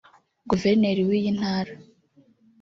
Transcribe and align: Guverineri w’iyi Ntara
Guverineri 0.49 1.01
w’iyi 1.09 1.31
Ntara 1.37 1.71